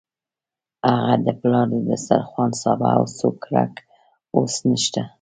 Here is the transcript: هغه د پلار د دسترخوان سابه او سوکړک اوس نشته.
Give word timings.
هغه 0.89 1.15
د 1.25 1.27
پلار 1.39 1.65
د 1.73 1.75
دسترخوان 1.89 2.51
سابه 2.61 2.89
او 2.97 3.03
سوکړک 3.17 3.73
اوس 4.37 4.55
نشته. 4.69 5.01